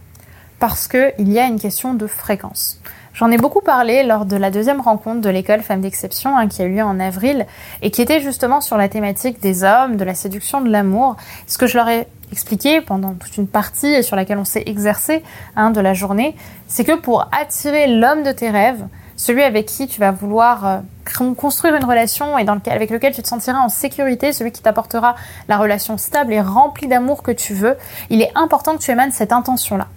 Parce 0.62 0.88
qu'il 0.88 1.12
y 1.18 1.40
a 1.40 1.48
une 1.48 1.60
question 1.60 1.96
de 1.96 2.06
fréquence. 2.06 2.80
J'en 3.16 3.32
ai 3.32 3.38
beaucoup 3.38 3.62
parlé 3.62 4.04
lors 4.04 4.26
de 4.26 4.38
la 4.38 4.52
deuxième 4.52 4.80
rencontre 4.80 5.20
de 5.20 5.30
l'école 5.30 5.62
Femmes 5.62 5.82
d'Exception 5.82 6.38
hein, 6.38 6.48
qui 6.48 6.62
a 6.62 6.66
eu 6.66 6.76
lieu 6.76 6.84
en 6.84 7.00
avril 7.00 7.48
et 7.82 7.90
qui 7.90 8.00
était 8.00 8.20
justement 8.20 8.62
sur 8.62 8.78
la 8.78 8.88
thématique 8.88 9.42
des 9.42 9.64
hommes, 9.64 9.98
de 9.98 10.04
la 10.04 10.14
séduction, 10.14 10.62
de 10.62 10.70
l'amour. 10.70 11.18
Ce 11.48 11.58
que 11.58 11.66
je 11.66 11.80
leur 11.80 11.90
ai 11.90 12.06
expliqué 12.32 12.80
pendant 12.80 13.16
toute 13.16 13.38
une 13.38 13.48
partie 13.48 13.88
et 13.88 14.04
sur 14.04 14.16
laquelle 14.16 14.38
on 14.38 14.46
s'est 14.46 14.62
exercé 14.68 15.24
hein, 15.56 15.72
de 15.72 15.82
la 15.82 15.96
journée, 15.96 16.36
c'est 16.68 16.84
que 16.84 16.96
pour 16.96 17.28
attirer 17.32 17.88
l'homme 17.88 18.22
de 18.22 18.32
tes 18.32 18.52
rêves, 18.52 18.86
celui 19.16 19.42
avec 19.42 19.66
qui 19.66 19.88
tu 19.88 20.00
vas 20.00 20.12
vouloir 20.12 20.68
euh, 20.68 21.34
construire 21.34 21.74
une 21.74 21.86
relation 21.86 22.38
et 22.38 22.44
dans 22.44 22.60
avec 22.68 22.92
lequel 22.92 23.16
tu 23.16 23.24
te 23.24 23.28
sentiras 23.28 23.62
en 23.62 23.70
sécurité, 23.70 24.32
celui 24.32 24.52
qui 24.52 24.62
t'apportera 24.62 25.16
la 25.48 25.58
relation 25.58 25.98
stable 25.98 26.34
et 26.34 26.40
remplie 26.40 26.88
d'amour 26.88 27.24
que 27.24 27.32
tu 27.32 27.56
veux, 27.56 27.78
il 28.12 28.22
est 28.22 28.32
important 28.36 28.78
que 28.78 28.84
tu 28.84 28.92
émanes 28.92 29.12
cette 29.12 29.32
intention-là. 29.32 29.88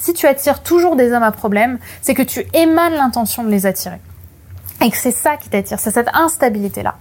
Si 0.00 0.14
tu 0.14 0.26
attires 0.26 0.62
toujours 0.62 0.96
des 0.96 1.12
hommes 1.12 1.22
à 1.22 1.30
problème, 1.30 1.78
c'est 2.00 2.14
que 2.14 2.22
tu 2.22 2.46
émanes 2.54 2.94
l'intention 2.94 3.44
de 3.44 3.50
les 3.50 3.66
attirer. 3.66 4.00
Et 4.82 4.90
que 4.90 4.96
c'est 4.96 5.10
ça 5.10 5.36
qui 5.36 5.50
t'attire, 5.50 5.78
c'est 5.78 5.90
cette 5.90 6.08
instabilité-là. 6.14 6.96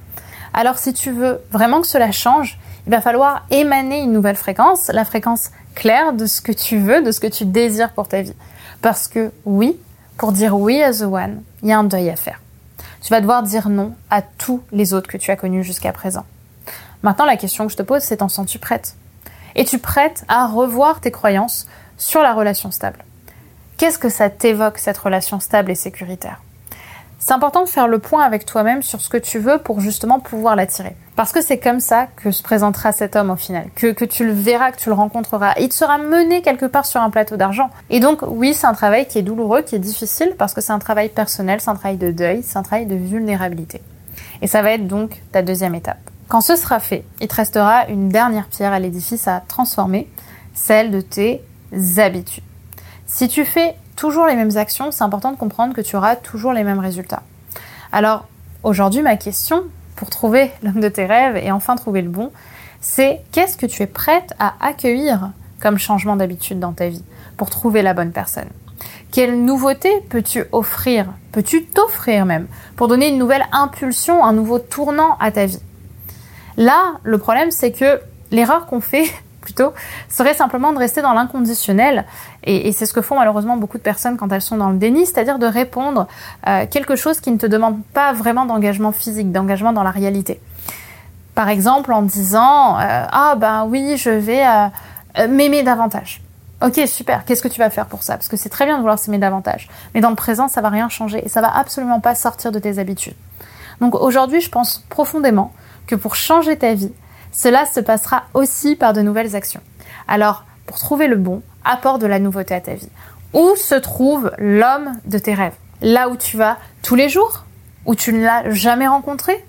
Alors 0.54 0.78
si 0.78 0.94
tu 0.94 1.12
veux 1.12 1.40
vraiment 1.50 1.80
que 1.80 1.88
cela 1.88 2.12
change, 2.12 2.60
il 2.86 2.92
va 2.92 3.00
falloir 3.00 3.46
émaner 3.52 4.00
une 4.00 4.12
nouvelle 4.12 4.36
fréquence, 4.36 4.90
la 4.90 5.06
fréquence 5.06 5.52
claire 5.76 6.12
de 6.12 6.26
ce 6.26 6.42
que 6.42 6.52
tu 6.52 6.78
veux, 6.78 7.02
de 7.02 7.12
ce 7.12 7.22
que 7.22 7.28
tu 7.28 7.46
désires 7.46 7.94
pour 7.94 8.10
ta 8.10 8.22
vie. 8.22 8.36
Parce 8.82 9.08
que 9.08 9.32
oui, 9.46 9.78
pour 10.18 10.34
dire 10.34 10.60
oui 10.60 10.84
à 10.84 10.92
The 10.92 11.04
One, 11.04 11.42
il 11.64 11.70
y 11.70 11.72
a 11.72 11.80
un 11.80 11.86
deuil 11.86 12.10
à 12.10 12.18
faire. 12.18 12.42
Tu 13.02 13.12
vas 13.12 13.22
devoir 13.22 13.44
dire 13.44 13.70
non 13.70 13.96
à 14.10 14.22
tous 14.22 14.62
les 14.74 14.94
autres 14.94 15.08
que 15.10 15.18
tu 15.18 15.32
as 15.32 15.38
connus 15.38 15.64
jusqu'à 15.64 15.94
présent. 15.94 16.26
Maintenant, 17.02 17.26
la 17.26 17.38
question 17.38 17.66
que 17.66 17.72
je 17.72 17.78
te 17.78 17.84
pose, 17.84 18.02
c'est 18.02 18.22
en 18.22 18.28
sens-tu 18.28 18.60
prête? 18.60 18.96
Es-tu 19.56 19.80
prête 19.80 20.26
à 20.28 20.48
revoir 20.48 21.00
tes 21.00 21.12
croyances 21.12 21.66
sur 22.00 22.24
la 22.24 22.34
relation 22.34 22.72
stable 22.72 23.06
Qu'est-ce 23.78 23.98
que 23.98 24.10
ça 24.10 24.30
t'évoque, 24.30 24.78
cette 24.78 24.98
relation 24.98 25.40
stable 25.40 25.72
et 25.72 25.76
sécuritaire? 25.76 26.42
C'est 27.18 27.32
important 27.32 27.64
de 27.64 27.70
faire 27.70 27.88
le 27.88 28.00
point 28.00 28.24
avec 28.24 28.46
toi-même 28.46 28.82
sur 28.82 29.00
ce 29.00 29.08
que 29.08 29.16
tu 29.18 29.40
veux 29.40 29.58
pour 29.58 29.80
justement 29.80 30.20
pouvoir 30.20 30.58
l'attirer. 30.58 30.98
Parce 31.16 31.32
que 31.32 31.42
c'est 31.42 31.60
comme 31.60 31.80
ça 31.80 32.08
que 32.18 32.32
se 32.32 32.44
présentera 32.44 32.92
cet 32.92 33.16
homme 33.16 33.30
au 33.30 33.38
final, 33.38 33.70
que, 33.76 33.92
que 33.92 34.04
tu 34.04 34.26
le 34.26 34.34
verras, 34.34 34.72
que 34.72 34.80
tu 34.80 34.90
le 34.90 34.96
rencontreras. 34.96 35.54
Il 35.60 35.70
te 35.70 35.76
sera 35.76 35.98
mené 35.98 36.42
quelque 36.42 36.66
part 36.66 36.86
sur 36.86 37.00
un 37.00 37.10
plateau 37.10 37.38
d'argent. 37.38 37.70
Et 37.90 38.02
donc 38.02 38.22
oui, 38.22 38.54
c'est 38.54 38.68
un 38.68 38.74
travail 38.74 39.08
qui 39.08 39.18
est 39.18 39.22
douloureux, 39.22 39.62
qui 39.62 39.76
est 39.76 39.80
difficile, 39.80 40.34
parce 40.38 40.54
que 40.54 40.60
c'est 40.60 40.74
un 40.74 40.80
travail 40.80 41.08
personnel, 41.08 41.62
c'est 41.62 41.70
un 41.70 41.76
travail 41.76 41.98
de 41.98 42.12
deuil, 42.12 42.42
c'est 42.44 42.58
un 42.58 42.64
travail 42.64 42.86
de 42.86 42.96
vulnérabilité. 42.96 43.82
Et 44.42 44.48
ça 44.48 44.62
va 44.62 44.72
être 44.72 44.88
donc 44.88 45.22
ta 45.32 45.42
deuxième 45.42 45.76
étape. 45.76 46.00
Quand 46.28 46.42
ce 46.42 46.58
sera 46.58 46.80
fait, 46.80 47.06
il 47.22 47.30
te 47.30 47.36
restera 47.36 47.88
une 47.88 48.10
dernière 48.10 48.48
pierre 48.48 48.74
à 48.74 48.80
l'édifice 48.80 49.28
à 49.28 49.42
transformer, 49.48 50.10
celle 50.54 50.92
de 50.92 51.02
tes 51.02 51.42
habitudes. 51.98 52.44
Si 53.06 53.28
tu 53.28 53.46
fais 53.46 53.76
toujours 53.96 54.28
les 54.28 54.36
mêmes 54.36 54.58
actions, 54.58 54.92
c'est 54.92 55.04
important 55.04 55.32
de 55.32 55.38
comprendre 55.38 55.74
que 55.74 55.82
tu 55.82 55.96
auras 55.96 56.16
toujours 56.16 56.54
les 56.54 56.64
mêmes 56.64 56.80
résultats. 56.80 57.24
Alors, 57.92 58.28
aujourd'hui, 58.64 59.02
ma 59.02 59.18
question, 59.18 59.64
pour 59.96 60.10
trouver 60.10 60.52
l'homme 60.64 60.80
de 60.80 60.90
tes 60.90 61.06
rêves 61.06 61.38
et 61.38 61.52
enfin 61.52 61.76
trouver 61.76 62.02
le 62.02 62.10
bon, 62.10 62.32
c'est 62.82 63.22
qu'est-ce 63.32 63.58
que 63.58 63.66
tu 63.66 63.84
es 63.84 63.88
prête 63.88 64.34
à 64.40 64.54
accueillir 64.62 65.32
comme 65.60 65.78
changement 65.78 66.16
d'habitude 66.16 66.60
dans 66.60 66.72
ta 66.72 66.88
vie 66.88 67.04
pour 67.36 67.50
trouver 67.50 67.82
la 67.82 67.94
bonne 67.94 68.12
personne? 68.12 68.48
Quelle 69.12 69.44
nouveauté 69.44 69.90
peux-tu 70.10 70.46
offrir 70.52 71.08
Peux-tu 71.32 71.66
t'offrir 71.66 72.26
même 72.26 72.48
pour 72.76 72.88
donner 72.88 73.10
une 73.10 73.18
nouvelle 73.18 73.46
impulsion, 73.52 74.24
un 74.24 74.34
nouveau 74.34 74.60
tournant 74.60 75.18
à 75.20 75.32
ta 75.32 75.46
vie? 75.46 75.62
Là, 76.58 76.94
le 77.04 77.18
problème, 77.18 77.52
c'est 77.52 77.72
que 77.72 78.00
l'erreur 78.32 78.68
qu'on 78.68 78.82
fait, 78.82 79.06
plutôt, 79.40 79.74
serait 80.10 80.34
simplement 80.34 80.74
de 80.74 80.78
rester 80.78 81.02
dans 81.02 81.14
l'inconditionnel. 81.14 82.06
Et, 82.44 82.72
c'est 82.72 82.86
ce 82.86 82.94
que 82.94 83.02
font 83.02 83.18
malheureusement 83.18 83.58
beaucoup 83.58 83.78
de 83.78 83.84
personnes 83.84 84.18
quand 84.18 84.32
elles 84.32 84.42
sont 84.42 84.58
dans 84.58 84.70
le 84.70 84.78
déni, 84.78 85.06
c'est-à-dire 85.06 85.40
de 85.40 85.46
répondre 85.46 86.08
à 86.44 86.62
euh, 86.62 86.66
quelque 86.70 86.96
chose 86.96 87.20
qui 87.20 87.32
ne 87.32 87.38
te 87.38 87.46
demande 87.46 87.82
pas 87.94 88.14
vraiment 88.14 88.46
d'engagement 88.46 88.92
physique, 88.92 89.32
d'engagement 89.32 89.74
dans 89.74 89.84
la 89.84 89.92
réalité. 89.92 90.40
Par 91.36 91.50
exemple, 91.50 91.94
en 91.94 92.02
disant 92.02 92.78
euh, 92.80 93.06
Ah 93.12 93.36
ben 93.38 93.66
oui, 93.66 93.98
je 93.98 94.10
vais 94.10 94.44
euh, 94.46 95.28
m'aimer 95.28 95.64
davantage. 95.64 96.22
Ok, 96.62 96.82
super. 96.88 97.24
Qu'est-ce 97.24 97.42
que 97.42 97.48
tu 97.48 97.60
vas 97.60 97.70
faire 97.70 97.86
pour 97.86 98.04
ça? 98.04 98.16
Parce 98.16 98.28
que 98.28 98.36
c'est 98.36 98.50
très 98.50 98.66
bien 98.66 98.76
de 98.76 98.82
vouloir 98.82 99.00
s'aimer 99.00 99.18
davantage. 99.18 99.70
Mais 99.94 100.02
dans 100.02 100.10
le 100.10 100.16
présent, 100.16 100.50
ça 100.50 100.60
va 100.60 100.68
rien 100.70 100.90
changer 100.90 101.24
et 101.26 101.30
ça 101.30 101.40
va 101.40 101.56
absolument 101.56 102.02
pas 102.02 102.16
sortir 102.16 102.52
de 102.52 102.60
tes 102.60 102.80
habitudes. 102.80 103.16
Donc 103.80 103.96
aujourd'hui, 103.96 104.42
je 104.42 104.50
pense 104.50 104.84
profondément 104.90 105.54
que 105.88 105.96
pour 105.96 106.16
changer 106.16 106.58
ta 106.58 106.74
vie, 106.74 106.92
cela 107.32 107.66
se 107.66 107.80
passera 107.80 108.24
aussi 108.34 108.76
par 108.76 108.94
de 108.94 109.02
nouvelles 109.02 109.36
actions. 109.36 109.62
Alors, 110.08 110.44
pour 110.66 110.78
trouver 110.78 111.08
le 111.08 111.16
bon, 111.16 111.42
apporte 111.64 112.02
de 112.02 112.08
la 112.08 112.20
nouveauté 112.20 112.54
à 112.54 112.62
ta 112.62 112.74
vie. 112.74 112.90
Où 113.34 113.56
se 113.56 113.76
trouve 113.76 114.32
l'homme 114.38 114.94
de 115.06 115.18
tes 115.18 115.34
rêves? 115.34 115.56
Là 115.82 116.10
où 116.10 116.16
tu 116.16 116.38
vas 116.38 116.58
tous 116.82 116.96
les 116.96 117.10
jours? 117.10 117.46
Où 117.86 117.96
tu 117.96 118.14
ne 118.14 118.24
l'as 118.24 118.50
jamais 118.52 118.88
rencontré? 118.88 119.44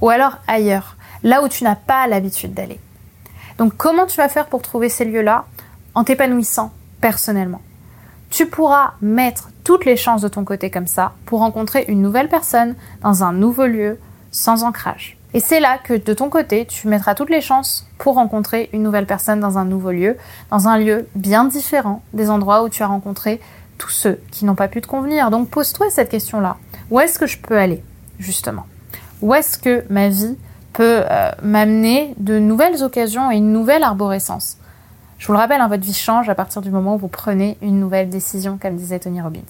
Ou 0.00 0.08
alors 0.10 0.38
ailleurs, 0.46 0.96
là 1.22 1.42
où 1.42 1.48
tu 1.48 1.64
n'as 1.64 1.76
pas 1.76 2.06
l'habitude 2.06 2.54
d'aller? 2.54 2.80
Donc 3.58 3.76
comment 3.76 4.06
tu 4.06 4.16
vas 4.16 4.28
faire 4.28 4.46
pour 4.46 4.62
trouver 4.62 4.88
ces 4.88 5.04
lieux-là? 5.04 5.44
En 5.94 6.04
t'épanouissant 6.04 6.72
personnellement. 7.00 7.62
Tu 8.30 8.46
pourras 8.46 8.94
mettre 9.00 9.50
toutes 9.62 9.84
les 9.84 9.96
chances 9.96 10.22
de 10.22 10.28
ton 10.28 10.44
côté 10.44 10.70
comme 10.70 10.88
ça 10.88 11.12
pour 11.26 11.40
rencontrer 11.40 11.84
une 11.86 12.02
nouvelle 12.02 12.28
personne 12.28 12.74
dans 13.02 13.22
un 13.22 13.32
nouveau 13.32 13.66
lieu 13.66 14.00
sans 14.32 14.64
ancrage. 14.64 15.16
Et 15.34 15.40
c'est 15.40 15.58
là 15.58 15.78
que 15.78 15.94
de 15.94 16.14
ton 16.14 16.30
côté, 16.30 16.64
tu 16.64 16.86
mettras 16.86 17.16
toutes 17.16 17.28
les 17.28 17.40
chances 17.40 17.88
pour 17.98 18.14
rencontrer 18.14 18.70
une 18.72 18.84
nouvelle 18.84 19.04
personne 19.04 19.40
dans 19.40 19.58
un 19.58 19.64
nouveau 19.64 19.90
lieu, 19.90 20.16
dans 20.52 20.68
un 20.68 20.78
lieu 20.78 21.08
bien 21.16 21.44
différent 21.44 22.02
des 22.12 22.30
endroits 22.30 22.62
où 22.62 22.68
tu 22.68 22.84
as 22.84 22.86
rencontré 22.86 23.40
tous 23.76 23.90
ceux 23.90 24.20
qui 24.30 24.44
n'ont 24.44 24.54
pas 24.54 24.68
pu 24.68 24.80
te 24.80 24.86
convenir. 24.86 25.32
Donc 25.32 25.50
pose-toi 25.50 25.90
cette 25.90 26.08
question-là. 26.08 26.56
Où 26.92 27.00
est-ce 27.00 27.18
que 27.18 27.26
je 27.26 27.38
peux 27.38 27.58
aller, 27.58 27.82
justement? 28.20 28.64
Où 29.22 29.34
est-ce 29.34 29.58
que 29.58 29.84
ma 29.90 30.08
vie 30.08 30.36
peut 30.72 31.02
euh, 31.10 31.32
m'amener 31.42 32.14
de 32.18 32.38
nouvelles 32.38 32.84
occasions 32.84 33.32
et 33.32 33.36
une 33.36 33.52
nouvelle 33.52 33.82
arborescence? 33.82 34.58
Je 35.18 35.26
vous 35.26 35.32
le 35.32 35.38
rappelle, 35.38 35.60
hein, 35.60 35.68
votre 35.68 35.82
vie 35.82 35.94
change 35.94 36.28
à 36.28 36.36
partir 36.36 36.62
du 36.62 36.70
moment 36.70 36.94
où 36.94 36.98
vous 36.98 37.08
prenez 37.08 37.58
une 37.60 37.80
nouvelle 37.80 38.08
décision, 38.08 38.56
comme 38.60 38.76
disait 38.76 39.00
Tony 39.00 39.20
Robbins. 39.20 39.40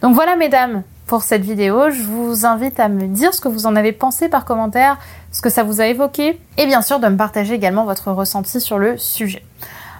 Donc 0.00 0.14
voilà, 0.14 0.36
mesdames, 0.36 0.82
pour 1.06 1.22
cette 1.22 1.42
vidéo. 1.42 1.90
Je 1.90 2.02
vous 2.02 2.46
invite 2.46 2.80
à 2.80 2.88
me 2.88 3.06
dire 3.06 3.34
ce 3.34 3.40
que 3.40 3.48
vous 3.48 3.66
en 3.66 3.76
avez 3.76 3.92
pensé 3.92 4.28
par 4.28 4.44
commentaire, 4.44 4.98
ce 5.30 5.42
que 5.42 5.50
ça 5.50 5.62
vous 5.62 5.80
a 5.80 5.86
évoqué, 5.86 6.40
et 6.56 6.66
bien 6.66 6.82
sûr 6.82 7.00
de 7.00 7.08
me 7.08 7.16
partager 7.16 7.54
également 7.54 7.84
votre 7.84 8.10
ressenti 8.12 8.60
sur 8.60 8.78
le 8.78 8.96
sujet. 8.96 9.44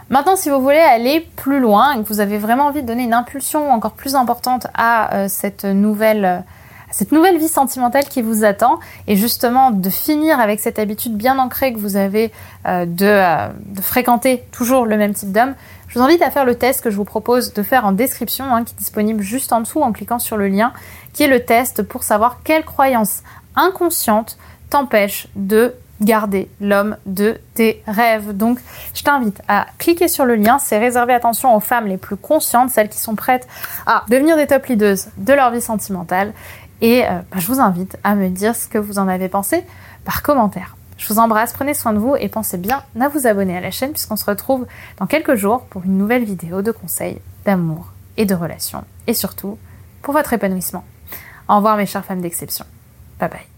Maintenant, 0.09 0.37
si 0.37 0.51
vous 0.51 0.61
voulez 0.61 0.79
aller 0.79 1.27
plus 1.37 1.61
loin 1.61 1.93
et 1.93 2.03
que 2.03 2.09
vous 2.09 2.21
avez 2.21 2.39
vraiment 2.39 2.67
envie 2.67 2.83
de 2.83 2.87
donner 2.87 3.05
une 3.05 3.15
impulsion 3.15 3.71
encore 3.71 3.93
plus 3.93 4.15
importante 4.15 4.67
à 4.75 5.15
euh, 5.15 5.27
cette 5.29 5.65
nouvelle 5.65 6.45
cette 6.93 7.11
nouvelle 7.11 7.39
vie 7.39 7.49
sentimentale 7.49 8.05
qui 8.05 8.23
vous 8.23 8.45
attend 8.45 8.79
et 9.09 9.17
justement 9.17 9.73
de 9.73 9.91
finir 9.91 10.39
avec 10.39 10.61
cette 10.61 10.79
habitude 10.79 11.17
bien 11.17 11.39
ancrée 11.39 11.73
que 11.73 11.79
vous 11.79 11.97
avez 11.97 12.31
euh, 12.67 12.87
euh, 13.03 13.49
de, 13.49 13.83
fréquenter 13.83 14.45
toujours 14.53 14.87
le 14.87 14.97
même 14.97 15.15
type 15.15 15.33
d'homme, 15.33 15.55
je 15.89 15.99
vous 15.99 16.05
invite 16.05 16.23
à 16.23 16.31
faire 16.31 16.45
le 16.45 16.55
test 16.55 16.81
que 16.81 16.91
je 16.91 16.97
vous 16.97 17.05
propose 17.05 17.53
de 17.53 17.63
faire 17.63 17.85
en 17.85 17.93
description, 17.93 18.45
hein, 18.55 18.65
qui 18.65 18.73
est 18.73 18.79
disponible 18.79 19.23
juste 19.23 19.53
en 19.53 19.61
dessous 19.61 19.83
en 19.83 19.93
cliquant 19.93 20.19
sur 20.19 20.37
le 20.37 20.49
lien, 20.49 20.73
qui 21.13 21.23
est 21.23 21.29
le 21.29 21.45
test 21.45 21.83
pour 21.83 22.03
savoir 22.03 22.41
quelle 22.45 22.65
croyance 22.65 23.23
inconsciente 23.57 24.39
t'empêche 24.71 25.29
de 25.37 25.75
garder 26.01 26.49
l'homme 26.61 26.97
de 27.07 27.39
tes 27.55 27.83
rêves. 27.87 28.37
Donc, 28.37 28.59
je 28.95 29.03
t'invite 29.03 29.41
à 29.49 29.67
cliquer 29.79 30.09
sur 30.09 30.25
le 30.25 30.35
lien. 30.35 30.59
C'est 30.59 30.79
réservé, 30.79 31.13
attention, 31.13 31.55
aux 31.55 31.61
femmes 31.61 31.87
les 31.87 31.97
plus 31.97 32.17
conscientes, 32.17 32.71
celles 32.71 32.89
qui 32.89 32.99
sont 32.99 33.15
prêtes 33.15 33.47
à 33.87 34.05
devenir 34.09 34.37
des 34.37 34.47
top 34.47 34.67
leaders 34.67 34.97
de 35.19 35.33
leur 35.33 35.51
vie 35.51 35.61
sentimentale. 35.61 36.33
Et 36.83 37.05
euh, 37.05 37.21
bah, 37.31 37.39
je 37.39 37.47
vous 37.47 37.61
invite 37.61 37.97
à 38.05 38.15
me 38.15 38.29
dire 38.29 38.55
ce 38.55 38.69
que 38.69 38.77
vous 38.77 38.99
en 38.99 39.09
avez 39.09 39.29
pensé 39.29 39.65
par 40.05 40.23
commentaire. 40.23 40.77
Je 40.99 41.09
vous 41.09 41.19
embrasse, 41.19 41.53
prenez 41.53 41.75
soin 41.75 41.93
de 41.93 41.99
vous 41.99 42.15
et 42.17 42.29
pensez 42.29 42.59
bien 42.59 42.83
à 43.01 43.09
vous 43.09 43.27
abonner 43.27 43.57
à 43.57 43.61
la 43.61 43.71
chaîne 43.71 43.93
puisqu'on 43.93 44.17
se 44.17 44.25
retrouve 44.25 44.67
dans 44.99 45.07
quelques 45.07 45.35
jours 45.37 45.65
pour 45.67 45.85
une 45.85 45.97
nouvelle 45.97 46.25
vidéo 46.25 46.61
de 46.61 46.71
conseils 46.71 47.19
d'amour 47.45 47.93
et 48.17 48.27
de 48.27 48.35
relations 48.35 48.85
et 49.07 49.15
surtout 49.15 49.59
pour 50.03 50.13
votre 50.13 50.33
épanouissement. 50.33 50.85
Au 51.49 51.57
revoir 51.57 51.77
mes 51.77 51.87
chères 51.87 52.05
femmes 52.05 52.21
d'exception. 52.21 52.67
Bye 53.19 53.31
bye. 53.31 53.52